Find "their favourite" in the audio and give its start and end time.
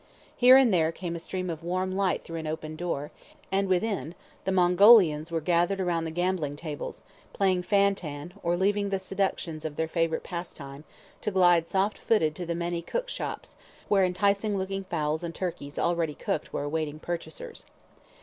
9.75-10.23